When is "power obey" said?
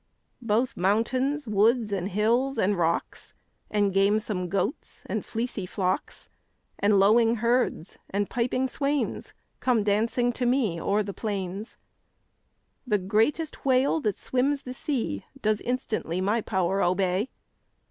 16.41-17.29